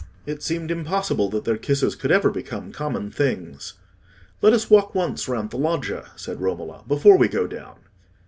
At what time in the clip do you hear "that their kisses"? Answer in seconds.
1.29-1.95